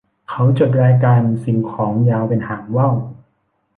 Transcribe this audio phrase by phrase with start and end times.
[0.29, 2.93] เขาจดรายการสิ่งของยาวเป็นหางว่าว